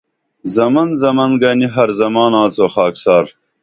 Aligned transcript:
زمن 0.55 0.89
زمن 1.01 1.31
گنیں 1.41 1.71
ہرزمان 1.75 2.33
آڅو 2.43 2.65
خاکسار 2.73 3.25